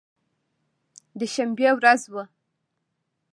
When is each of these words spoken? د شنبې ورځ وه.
د 1.19 1.19
شنبې 1.33 1.67
ورځ 1.77 2.01
وه. 2.13 2.23